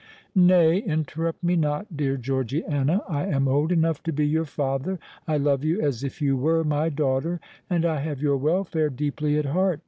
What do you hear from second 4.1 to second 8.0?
be your father—I love you as if you were my daughter—and I